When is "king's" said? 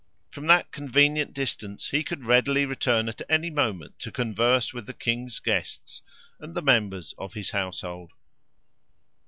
4.95-5.37